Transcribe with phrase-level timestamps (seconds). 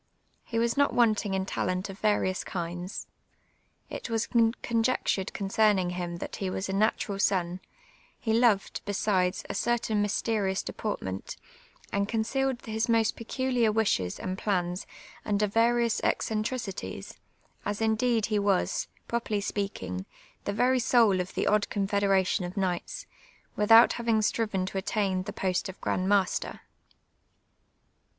[0.45, 3.05] He was not wanting iiu talent of various kinds.
[3.87, 4.27] It was
[4.63, 7.59] conjectured concerning him that he was a natural son;
[8.19, 11.37] he lovi'd, besides, a certain myste rious deportment,
[11.91, 14.87] and concealed his most peculiar wishes and ])lans
[15.23, 17.19] under various eccentricities,
[17.63, 20.05] as indetd he was, jirojurly H])eaking,
[20.45, 23.05] the ver)' soul of the odd confederation of knight^
[23.55, 26.61] "without having striven to attain the post of gnind master.